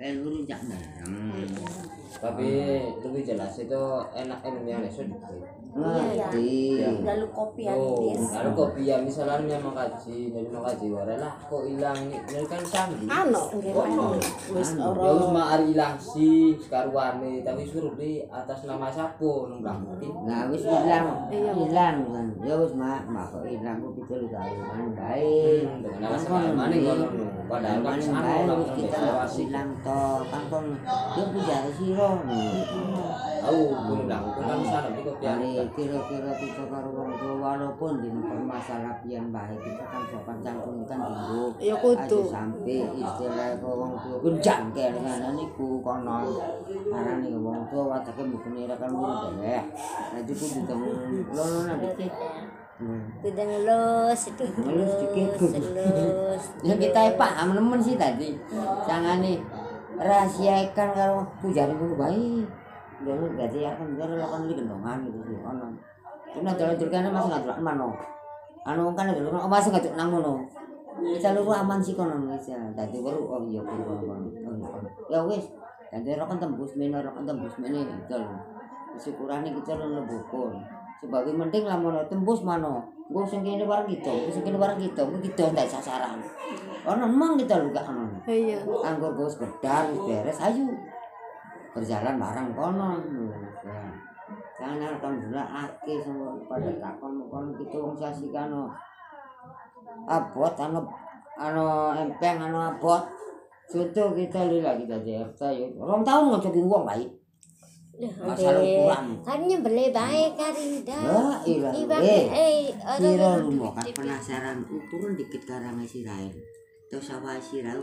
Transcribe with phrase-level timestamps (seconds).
[0.00, 1.52] pengen ngerujak bareng
[2.10, 2.50] Tapi
[3.00, 5.40] lebih jelas itu enak Indonesia sedikit.
[5.70, 8.34] ngerti lalu kopi Oh, habis.
[8.34, 12.18] lalu kopi ya misalnya memang kaji, jadi mau kaji wae lah kok hilang ini?
[12.18, 13.06] Ini kan sandi.
[13.06, 13.42] ano?
[13.70, 14.18] Oh,
[14.50, 15.14] wis ya ora.
[15.14, 19.30] Wis mah ari ilang sih karuane tapi suruh di atas nama siapa
[19.62, 20.10] nang mungkin.
[20.26, 21.30] nah wis hilang.
[21.30, 22.26] Hilang kan.
[22.42, 25.62] Ya wis mak mak kok hilang kok pitul tahun kan baik.
[25.86, 27.04] Dengan alasan mana kono
[27.50, 32.10] padahal kan sana baik orang kita hilang to kan kon dia punya siro.
[33.40, 37.92] Tahu kulo bilang aku kan sana di kopi Kali kira-kira kita karo wong tua walaupun
[37.98, 38.08] di
[38.46, 43.92] masalah pian baik kita kan sopan santun kan dulu ya kudu sampai istilah ke wong
[43.98, 46.38] tua genjang kelingan niku kono
[46.92, 49.64] arane wong tua watake mungkin ira kan dewek
[50.12, 50.90] nah itu kudu temu
[51.32, 52.12] lono nang dikit
[52.80, 53.12] Hmm.
[53.20, 58.32] tidak ngelus itu Ngelus ngelus ya kita paham nemen sih tadi.
[58.88, 59.36] Jangan nih
[60.00, 62.48] rahasiakan karo pujari dulu baik.
[63.04, 65.68] Dulu berarti akan biar lakukan di gendongan gitu sih ono.
[66.32, 67.88] Itu nanti kalau kan masih nggak mana
[68.68, 70.44] anu kan dulu kan masih nggak nang mono
[71.00, 74.20] bisa lu aman sih kono bisa tadi baru oh iya baru oh
[75.08, 75.48] ya wes
[75.88, 78.40] tadi orang kan tembus mana orang kan tembus mana gitu loh.
[79.00, 80.60] Syukurannya kita lu lebukun
[81.00, 82.84] sebagai penting lah mau tembus mana?
[83.10, 85.02] Gue sing kene barang gitu gue sing kene barang gitu.
[85.02, 86.20] Gue gitu ndak sasaran.
[86.86, 88.60] Ono emang kita lu gak ono iya.
[88.62, 90.68] Anggur gue sekedar beres ayo.
[91.74, 93.00] Berjalan bareng kono.
[93.66, 93.90] Ya
[94.60, 98.68] karena alhamdulillah ake semua pada takon kono kita wong sasi kano
[100.04, 100.84] abot anu
[101.40, 103.00] anu empeng anu abot.
[103.70, 105.66] Contoh kita lila kita JRT ya.
[105.80, 107.10] Orang tahu nggak coba uang baik.
[108.00, 109.04] Masalah ukuran.
[109.20, 111.72] kan nyebele baik kari dah Ya, ilah.
[111.76, 112.54] Ibang Eh, eh
[112.96, 116.32] Siro lu mau kan penasaran ukuran dikit karang si Rael.
[116.88, 117.78] Terus sawah si Rael